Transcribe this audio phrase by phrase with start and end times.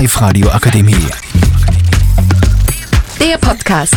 [0.00, 0.96] Live Radio Akademie.
[3.20, 3.94] Der Podcast.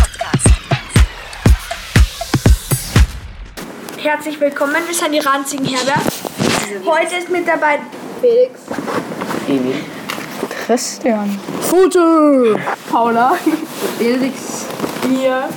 [3.98, 6.04] Herzlich willkommen, wir sind die ranzigen Herbert.
[6.86, 7.80] Heute ist mit dabei
[8.20, 8.60] Felix.
[10.66, 11.40] Christian.
[11.62, 12.60] Foto.
[12.92, 13.38] Paula.
[13.98, 14.66] Felix.
[15.08, 15.48] Wir,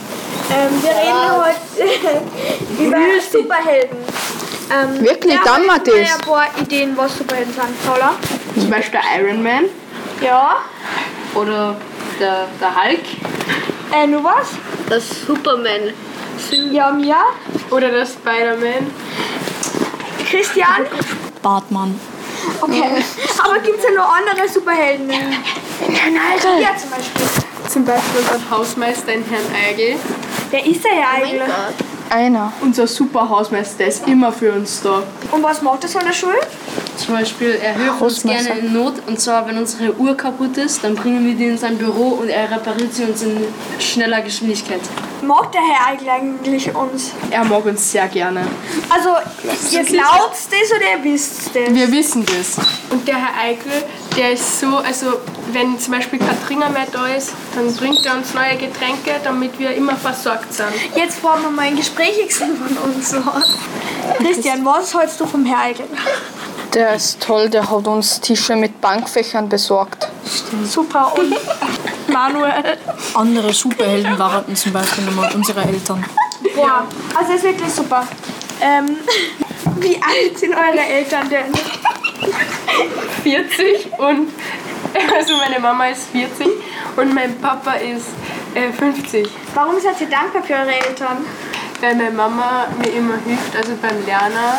[0.53, 2.99] ähm, wir reden heute über
[3.33, 3.99] Superhelden.
[4.71, 5.35] Ähm, Wirklich?
[5.35, 6.15] wer Dann schon mal das.
[6.15, 7.85] ein paar Ideen, was Superhelden sind.
[7.85, 8.15] Paula?
[8.55, 9.65] Zum Beispiel Iron Man.
[10.21, 10.57] Ja.
[11.35, 11.77] Oder
[12.19, 13.05] der, der Hulk.
[13.93, 14.49] Äh, nur was?
[14.89, 15.93] Das Superman.
[16.73, 17.17] Ja, Mia.
[17.71, 18.91] Oder der Spider-Man.
[20.29, 20.87] Christian.
[21.43, 21.99] Batman.
[22.61, 23.05] Okay.
[23.43, 25.11] Aber gibt es ja noch andere Superhelden?
[25.11, 27.27] Ja, zum Beispiel.
[27.69, 29.97] Zum Beispiel unseren Hausmeister in Herrn Eigel.
[30.51, 31.43] Wer ist der ja eigentlich?
[32.09, 32.53] Einer.
[32.61, 35.03] Unser super Hausmeister, der ist immer für uns da.
[35.33, 36.39] Und was macht er so in der Schule?
[36.97, 38.95] Zum Beispiel, er hilft uns gerne in Not.
[39.07, 42.29] Und zwar, wenn unsere Uhr kaputt ist, dann bringen wir die in sein Büro und
[42.29, 43.37] er repariert sie uns in
[43.79, 44.81] schneller Geschwindigkeit.
[45.23, 47.13] Mag der Herr Eigel eigentlich uns?
[47.31, 48.43] Er mag uns sehr gerne.
[48.89, 49.11] Also,
[49.73, 51.75] ihr glaubt das oder ihr wisst das?
[51.75, 52.65] Wir wissen das.
[52.91, 53.85] Und der Herr Eichel,
[54.17, 55.07] der ist so, also
[55.53, 59.59] wenn zum Beispiel kein Trinker mehr da ist, dann bringt er uns neue Getränke, damit
[59.59, 60.69] wir immer versorgt sind.
[60.95, 62.51] Jetzt brauchen wir mal ein Gespräch von
[62.91, 63.15] uns.
[64.19, 65.87] Christian, was hältst du vom Herr Eigel?
[66.77, 70.09] Der ist toll, der hat uns Tische mit Bankfächern besorgt.
[70.67, 71.11] Super.
[71.17, 71.35] Und
[72.13, 72.77] Manuel?
[73.15, 76.05] Andere Superhelden waren zum Beispiel nochmal unsere Eltern.
[76.55, 78.07] Boah, also ist wirklich super.
[78.61, 78.99] Ähm,
[79.77, 81.47] wie alt sind eure Eltern denn?
[83.23, 84.29] 40 und
[85.17, 86.47] also meine Mama ist 40
[86.95, 88.09] und mein Papa ist
[88.55, 89.27] äh, 50.
[89.55, 91.25] Warum seid ihr dankbar für eure Eltern?
[91.81, 94.59] Weil meine Mama mir immer hilft, also beim Lernen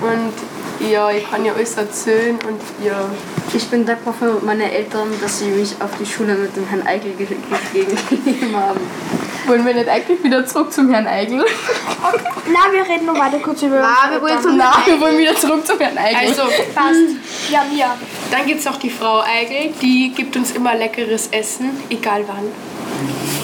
[0.00, 0.32] und
[0.80, 3.08] ja, ich kann ja alles erzählen und ja.
[3.54, 6.86] Ich bin dankbar für meine Eltern, dass sie mich auf die Schule mit dem Herrn
[6.86, 8.80] Eichel ge- gegeben haben.
[9.46, 11.44] Wollen wir nicht eigentlich wieder zurück zum Herrn Eigel?
[12.52, 13.76] Na, wir reden noch weiter kurz über.
[13.78, 16.28] Nein, wir wollen, zum Nein, wir wollen wieder zurück zum Herrn Eigel.
[16.28, 16.42] Also,
[16.74, 16.98] Passt.
[17.50, 17.96] Ja, Mia.
[18.32, 22.50] dann gibt es noch die Frau Eigel, die gibt uns immer leckeres Essen, egal wann.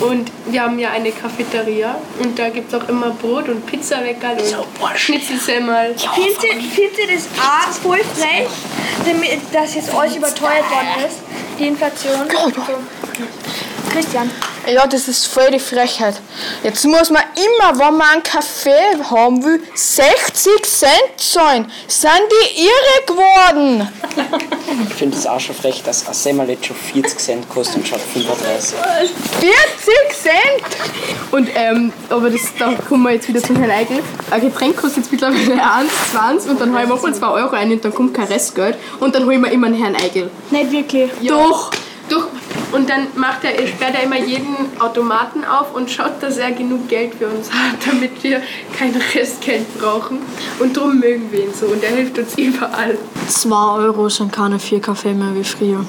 [0.03, 4.37] Und wir haben ja eine Cafeteria und da gibt es auch immer Brot und Pizzaweckerl
[4.37, 5.95] und Schnitzelsemmel.
[5.97, 8.49] Findet ihr, findet ihr das auch voll frech,
[9.53, 11.19] dass jetzt alles überteuert worden ist?
[11.59, 12.29] Die Inflation?
[12.29, 12.63] So.
[13.93, 14.31] Christian.
[14.67, 16.21] Ja, das ist voll die Frechheit.
[16.63, 18.71] Jetzt muss man immer, wenn man einen Kaffee
[19.11, 21.71] haben will, 60 Cent zahlen.
[21.89, 23.89] Sind die irre geworden?
[24.89, 27.87] Ich finde es auch schon frech, dass ein Semmel jetzt schon 40 Cent kostet und
[27.89, 28.79] statt 35.
[29.41, 29.53] 40
[30.23, 30.33] Cent?
[31.33, 33.99] Und ähm, aber das, da kommen wir jetzt wieder zum Herrn Eigel.
[34.31, 35.55] Ein Getränk kostet jetzt mittlerweile
[36.15, 39.15] 1,20 und dann hole ich mal 2 Euro ein und dann kommt kein Restgeld und
[39.15, 40.31] dann holen wir immer einen Herrn Eigel.
[40.51, 41.11] Nicht wirklich.
[41.27, 41.82] Doch, doch.
[42.73, 46.89] Und dann macht er, sperrt er immer jeden Automaten auf und schaut, dass er genug
[46.89, 48.43] Geld für uns hat, damit wir
[48.77, 50.19] kein Restgeld brauchen.
[50.59, 52.97] Und darum mögen wir ihn so und er hilft uns überall.
[53.29, 55.85] 2 Euro sind keine 4 Kaffee mehr wie früher.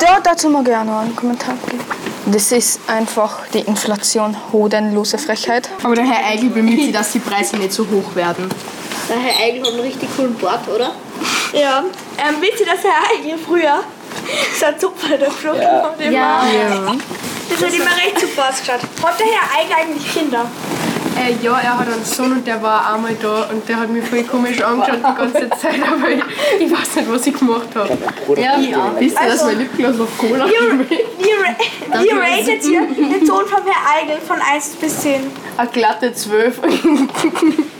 [0.00, 1.82] Da, dazu mal gerne einen Kommentar geben.
[2.26, 5.68] Das ist einfach die Inflation, hodenlose Frechheit.
[5.82, 8.48] Aber der Herr Eigel bemüht sich, dass die Preise nicht so hoch werden.
[9.08, 10.92] Der Herr Eichel hat einen richtig coolen Bart, oder?
[11.52, 11.82] Ja.
[12.16, 13.82] Ähm, wisst ihr, dass der Herr Eigel früher
[14.58, 16.42] so ein Zupfer der Flucht Ja.
[16.42, 16.96] Immer.
[17.50, 18.80] Das hat immer recht super ausgeschaut.
[19.02, 20.46] Hat der Herr Eigel eigentlich Kinder?
[21.14, 24.02] Äh, ja, er hat einen Sohn und der war einmal da und der hat mich
[24.02, 26.22] voll komisch angeschaut die ganze Zeit, aber ich,
[26.58, 27.98] ich weiß nicht, was ich gemacht habe.
[28.40, 28.92] Ja, ja.
[28.98, 34.00] Wisst ihr, dass Also- mein Lipgloss auf Cola wie ratet ihr den Sohn vom Herr
[34.02, 35.20] Eigel von 1 bis 10?
[35.58, 36.58] Eine glatte 12.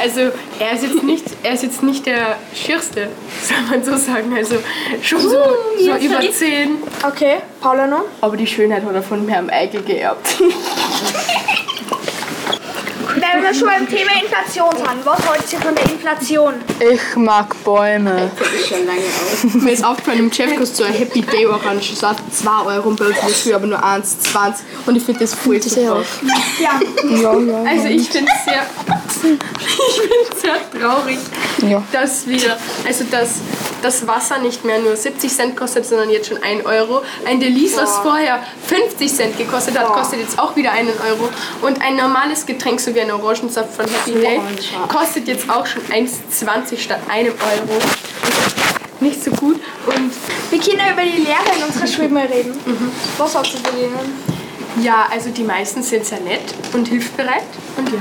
[0.00, 3.08] Also er ist jetzt nicht, er ist jetzt nicht der schierste,
[3.46, 4.34] soll man so sagen.
[4.34, 4.56] Also
[5.02, 6.78] schon so, so über 10.
[7.06, 8.04] Okay, Paula noch?
[8.22, 10.40] Aber die Schönheit hat er von Herrn Eigel geerbt.
[13.12, 16.54] Wenn wir schon beim Thema Inflation sind, was haltet ihr von der Inflation?
[16.78, 18.30] Ich mag Bäume.
[19.54, 21.90] Mir ist aufgefallen, im Chef kostet so ein Happy Day Orange.
[21.90, 24.54] Das hat 2 Euro und bei uns ist früher aber nur 1,20
[24.86, 26.02] und ich finde das voll super.
[26.60, 26.80] Ja,
[27.66, 28.64] Also ich finde es sehr,
[29.60, 31.18] ich find's sehr traurig,
[31.68, 31.82] Ja.
[31.92, 32.56] dass wir,
[32.86, 33.36] also dass
[33.82, 37.02] das Wasser nicht mehr nur 70 Cent kostet, sondern jetzt schon 1 Euro.
[37.26, 41.28] Ein Delice, was vorher 50 Cent gekostet hat, kostet jetzt auch wieder einen Euro.
[41.62, 44.40] Und ein normales Getränk, so wie ein Orangensaft von Happy Day,
[44.88, 47.78] kostet jetzt auch schon 1,20 statt einem Euro.
[49.00, 49.58] Nicht so gut.
[49.86, 50.12] Und
[50.50, 52.52] wir können ja über die Lehrer in unserer Schule mal reden.
[53.16, 54.40] Was sagst du zu denen?
[54.82, 57.42] ja, also die meisten sind sehr nett und hilfsbereit.
[57.76, 57.98] Und ja.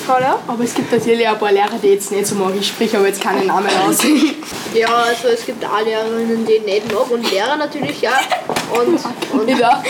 [0.00, 0.38] Paula?
[0.46, 2.52] Aber es gibt natürlich ein paar Lehrer, die jetzt nicht so mag.
[2.58, 3.98] Ich spreche aber jetzt keinen Namen aus.
[4.72, 8.12] Ja, also es gibt auch Lehrerinnen, die ich nicht mag und Lehrer natürlich, ja.
[8.72, 9.00] Und,
[9.40, 9.68] und ja.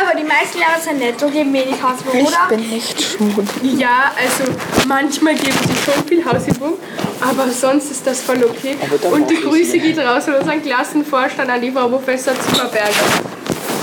[0.00, 2.46] Aber die meisten Lehrer sind nett und geben wenig Hausübung, Ich oder?
[2.48, 3.44] bin nicht schwul.
[3.76, 4.50] ja, also
[4.88, 6.78] manchmal geben sie schon viel Hausübung,
[7.20, 8.76] aber sonst ist das voll okay.
[9.12, 12.88] Und die ich Grüße geht raus an unseren Klassenvorstand, an die Frau Professor Zimmerberger.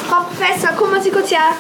[0.10, 1.52] Frau Professor, kommen Sie kurz her.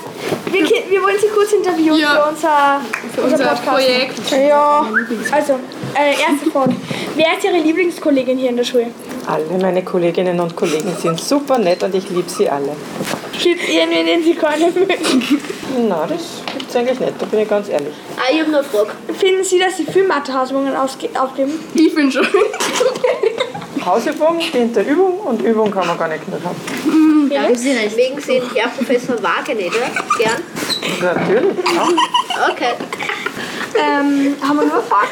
[0.53, 2.09] Wir, wir wollen Sie kurz interviewen Ja.
[2.23, 2.81] für unser,
[3.15, 3.65] Für unser Podcast.
[3.65, 4.31] Projekt.
[4.47, 4.85] Ja,
[5.31, 5.53] Also,
[5.95, 6.75] äh, erste Frage.
[7.15, 8.88] Wer ist Ihre Lieblingskollegin hier in der Schule?
[9.25, 12.75] Alle meine Kolleginnen und Kollegen sind super nett und ich liebe sie alle.
[13.41, 14.94] Gibt es irgendwen, den Sie gar nicht mögen?
[15.89, 16.21] Na, das
[16.57, 17.94] gibt's eigentlich nicht, da bin ich ganz ehrlich.
[18.17, 18.91] ah, ich habe noch eine Frage.
[19.17, 21.53] Finden Sie, dass Sie viel Mathe-Hausübungen ausge- aufgeben?
[21.73, 22.27] Ich bin schon.
[23.85, 26.56] Hausübung dient der Übung und Übung kann man gar nicht genug haben.
[27.30, 27.56] Wegen
[28.21, 29.89] Sie den Herr Professor Waage nicht, oder?
[30.18, 30.41] Gern?
[31.01, 31.88] Natürlich, ja.
[32.51, 32.74] Okay.
[33.75, 35.09] Ähm, haben wir nur Fragen?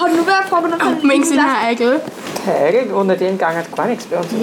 [0.00, 2.00] Hat nur wer Fragen oder von Mengs in Herr Eigel.
[2.44, 4.30] Teigel, ohne den gang hat gar nichts bei uns.
[4.32, 4.40] Wissen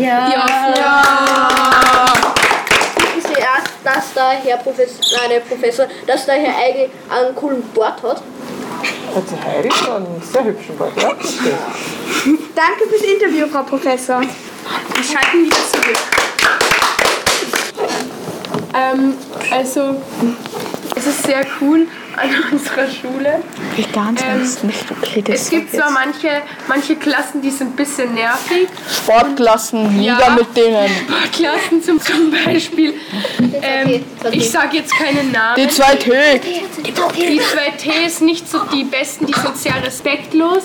[3.28, 7.64] Sie erst, dass der Herr Professor, nein, nicht Professor, dass der Herr Eigel einen coolen
[7.74, 8.22] Bart hat?
[9.16, 11.10] Hat sie Heidi schon einen sehr hübschen Bart, ja?
[12.56, 14.22] Danke fürs Interview, Frau Professor.
[14.22, 15.98] Wir schalten wieder zurück.
[18.74, 19.14] Ähm,
[19.52, 20.02] also,
[20.96, 23.42] es ist sehr cool an unserer Schule.
[23.76, 25.22] vegan sein ist nicht okay.
[25.22, 26.30] Das Es gibt zwar manche,
[26.68, 28.68] manche Klassen, die sind ein bisschen nervig.
[29.04, 30.30] Sportklassen, nieder Ja.
[30.32, 30.90] mit denen.
[31.32, 32.94] Klassen zum, zum Beispiel.
[33.62, 35.56] Ähm, ich sage jetzt keinen Namen.
[35.58, 36.12] Die zwei T.
[36.84, 40.64] Die 2T ist nicht so die besten, die sind sehr respektlos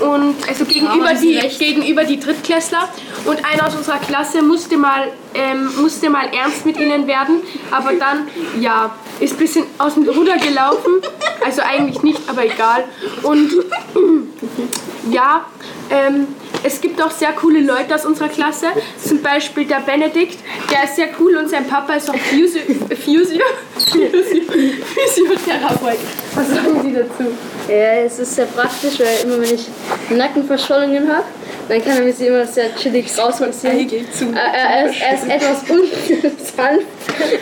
[0.00, 2.88] und also gegenüber die, gegenüber die Drittklässler.
[3.24, 7.92] Und einer aus unserer Klasse musste mal, ähm, musste mal ernst mit ihnen werden, aber
[7.92, 8.28] dann,
[8.60, 11.00] ja, ist ein bisschen aus dem Ruder gelaufen.
[11.44, 12.84] Also eigentlich nicht, aber egal.
[13.22, 13.50] Und
[15.10, 15.44] ja,
[15.90, 16.28] ähm,
[16.62, 18.66] es gibt auch sehr coole Leute aus unserer Klasse.
[19.02, 20.38] Zum Beispiel der Benedikt,
[20.70, 23.44] der ist sehr cool und sein Papa ist auch Physio, Physio, Physio,
[23.90, 25.98] Physiotherapeut.
[26.34, 27.32] Was sagen Sie dazu?
[27.68, 29.68] Ja, es ist sehr praktisch, weil immer wenn ich
[30.10, 31.24] Nackenverschwellungen habe,
[31.70, 33.88] dann kann er mir sie immer sehr chillig rausmassieren.
[33.88, 34.02] Äh,
[34.34, 36.86] er, ist, er ist etwas unsanft,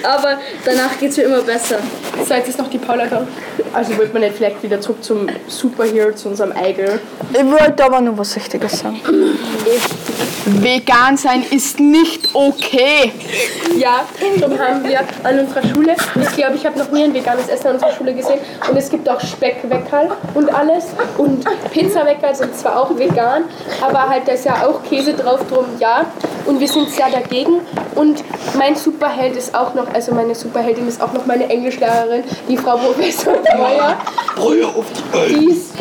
[0.02, 1.78] aber danach geht es mir immer besser.
[2.26, 3.26] So, jetzt ist noch die Paula da.
[3.72, 7.00] Also wird man nicht vielleicht wieder zurück zum Superhero, zu unserem Eigel.
[7.32, 9.00] Ich wollte aber nur was Richtiges sagen.
[10.44, 13.12] Vegan sein ist nicht okay.
[13.78, 14.06] Ja,
[14.40, 17.68] darum haben wir an unserer Schule, ich glaube, ich habe noch nie ein veganes Essen
[17.68, 18.38] an unserer Schule gesehen.
[18.68, 20.86] Und es gibt auch Speckweckerl und alles.
[21.18, 23.44] Und Pizzaweckerl sind zwar auch vegan,
[23.82, 26.06] aber halt da ist ja auch Käse drauf drum, ja.
[26.46, 27.60] Und wir sind sehr dagegen.
[27.94, 28.22] Und
[28.56, 32.76] mein Superheld ist auch noch, also meine Superheldin ist auch noch meine Englischlehrerin, die Frau
[32.76, 33.96] Professor Breuer.
[35.28, 35.74] Die ist,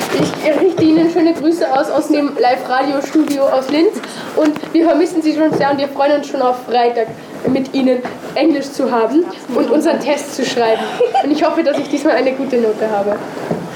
[0.44, 3.94] ich richte Ihnen schöne Grüße aus aus dem Live-Radio-Studio aus Linz.
[4.36, 7.08] Und wir vermissen Sie schon sehr und wir freuen uns schon auf Freitag
[7.48, 8.02] mit Ihnen
[8.36, 9.26] Englisch zu haben
[9.56, 10.82] und unseren Test zu schreiben.
[11.24, 13.16] Und ich hoffe, dass ich diesmal eine gute Note habe.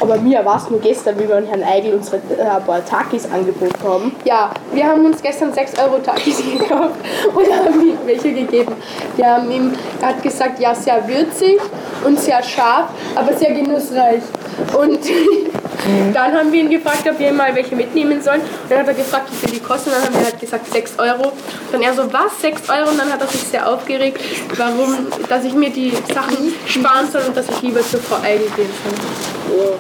[0.01, 3.83] Aber mir war es nur gestern, wie wir an Herrn Eigel unsere äh, Takis angeboten
[3.83, 4.15] haben.
[4.25, 6.95] Ja, wir haben uns gestern 6 Euro Takis gekauft
[7.33, 8.73] und haben ihm welche gegeben.
[9.15, 11.59] Wir haben ihm, er hat gesagt, ja, sehr würzig
[12.03, 14.23] und sehr scharf, aber sehr genussreich.
[14.77, 14.99] Und
[16.13, 18.41] dann haben wir ihn gefragt, ob wir mal welche mitnehmen sollen.
[18.41, 19.89] Und dann hat er gefragt, wie viel die kosten.
[19.89, 21.31] Und dann haben wir halt gesagt 6 Euro.
[21.71, 22.89] Dann er so, was, 6 Euro?
[22.89, 24.19] Und dann hat er sich sehr aufgeregt,
[24.57, 28.47] warum, dass ich mir die Sachen sparen soll und dass ich lieber zur Frau Eigel
[28.55, 29.77] gehen soll.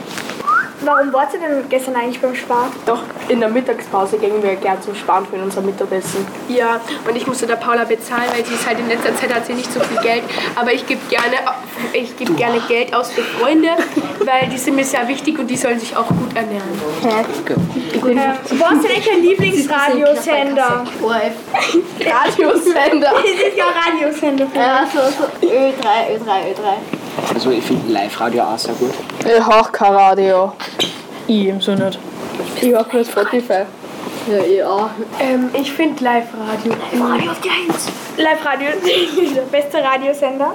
[0.83, 2.71] Warum wart ihr denn gestern eigentlich beim Spar?
[2.85, 6.25] Doch, in der Mittagspause gingen wir gern zum Sparen für unser Mittagessen.
[6.47, 9.45] Ja, und ich musste der Paula bezahlen, weil sie ist halt in letzter Zeit hat
[9.45, 10.23] sie nicht so viel Geld.
[10.55, 11.35] Aber ich gebe gerne,
[11.93, 13.69] ich gebe gerne Geld aus für Freunde,
[14.25, 16.63] weil die sind mir sehr wichtig und die sollen sich auch gut ernähren.
[18.17, 20.85] Ähm, was ist denn eigentlich dein Lieblingsradiosender?
[21.99, 23.11] Radiosender.
[23.13, 24.47] Das ist ja Radiosender.
[24.55, 27.00] Ja, so, so Ö3, Ö3, Ö3.
[27.33, 28.93] Also ich finde Live-Radio auch sehr gut.
[29.25, 30.53] Ich hab kein Radio.
[31.27, 31.99] Ich ebenso nicht.
[32.61, 33.63] Ich habe nur Spotify.
[34.29, 34.89] Ja, ja.
[35.19, 36.73] Ähm, ich finde Live-Radio.
[37.03, 37.87] Radio auf die Eins.
[38.17, 38.67] Live Radio
[39.23, 40.53] ist der beste Radiosender.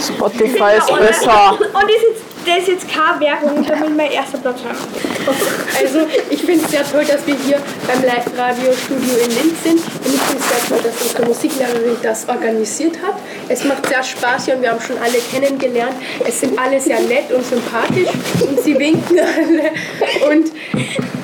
[0.00, 1.52] Spotify ist besser.
[1.52, 4.76] Und das ist jetzt, das ist jetzt keine Werbung, da will mein erster Platz haben.
[5.80, 10.14] Also ich finde es sehr toll, dass wir hier beim Live-Radio-Studio in Linz sind und
[10.14, 13.14] ich finde es sehr toll, dass unsere Musiklehrerin das organisiert hat.
[13.48, 15.94] Es macht sehr Spaß hier und wir haben schon alle kennengelernt.
[16.26, 18.08] Es sind alle sehr nett und sympathisch
[18.40, 20.30] und sie winken alle.
[20.30, 20.52] Und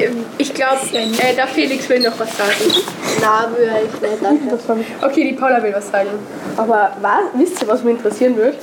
[0.00, 2.84] ähm, ich glaube, äh, der Felix will noch was sagen.
[3.20, 4.58] Na, würde ich nicht, danke.
[5.02, 6.10] Okay, die Paula will was sagen.
[6.56, 8.56] Aber was, wisst ihr, was mich interessieren wird?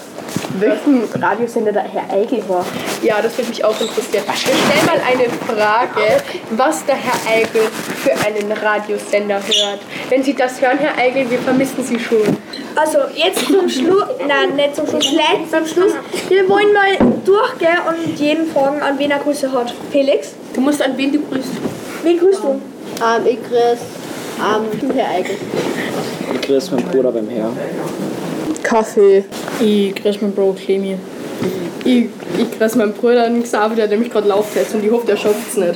[0.60, 2.66] Welchen Radiosender der Herr Eigel war.
[3.02, 4.24] Ja, das würde mich auch interessieren.
[4.26, 7.62] Wir stellen mal eine Frage, was der Herr Eigel
[8.04, 9.80] für einen Radiosender hört.
[10.10, 12.38] Wenn Sie das hören, Herr Eigel, wir vermissen Sie schon.
[12.76, 15.94] Also jetzt zum Schluss, nein, nicht zum Schluss, gleich zum Schluss.
[16.30, 19.74] Wir wollen mal durchgehen und jeden fragen, an wen er Grüße hat.
[19.92, 21.50] Felix, Du musst an wen du grüßt.
[22.04, 22.48] wen grüßt du?
[22.50, 23.78] Ähm, ich grüße
[24.40, 25.36] ähm, Herr Eigel.
[26.34, 27.52] Ich grüße meinen Bruder beim Herr.
[28.64, 29.24] Kaffee.
[29.60, 30.98] Ich grüße meinen Bro Clemi.
[31.84, 32.06] Ich,
[32.38, 35.48] ich grüße meinen Bruder an Xaver, der nämlich gerade Lauftest und ich hoffe, der schafft
[35.50, 35.76] es nicht.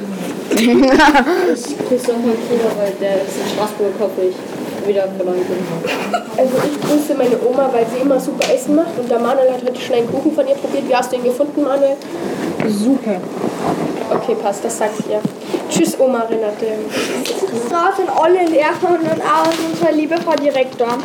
[0.54, 6.22] Ich grüße auch meinen Bruder, weil der ist in Straßburg, hoffe ich, wieder verloren bin.
[6.38, 9.64] Also ich grüße meine Oma, weil sie immer super Essen macht und der Manuel hat
[9.64, 10.90] heute schon einen Kuchen von ihr probiert.
[10.90, 11.96] Wie hast du ihn gefunden, Manuel?
[12.68, 13.22] Super.
[14.10, 15.22] Okay, passt, das sagt ihr.
[15.72, 16.68] Tschüss, Oma Renate.
[17.96, 20.98] Sind alle Lehrer und auch unsere liebe Frau Direktor.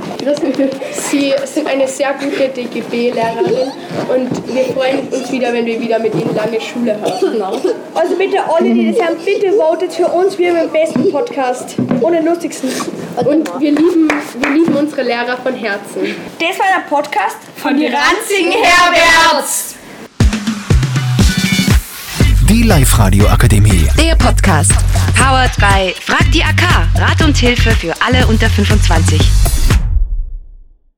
[0.92, 3.70] Sie sind eine sehr gute DGB-Lehrerin
[4.08, 7.58] und wir freuen uns wieder, wenn wir wieder mit Ihnen lange Schule haben.
[7.94, 10.36] Also bitte alle, die das hören, bitte votet für uns.
[10.36, 11.76] Wir haben den besten Podcast.
[12.00, 12.68] Und den lustigsten.
[13.24, 14.08] Und wir lieben,
[14.40, 16.14] wir lieben unsere Lehrer von Herzen.
[16.38, 19.76] Das war der Podcast Von die Ranzigen Herberts.
[22.48, 23.85] Die Live-Radio Akademie.
[23.98, 24.72] Der Podcast.
[25.14, 26.88] Powered by Frag die AK.
[26.96, 29.20] Rat und Hilfe für alle unter 25.